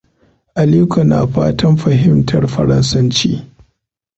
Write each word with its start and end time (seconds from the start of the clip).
Aliko 0.55 0.99
na 1.09 1.19
fatan 1.33 1.75
fahimtar 1.81 2.47
faransanci. 2.53 3.31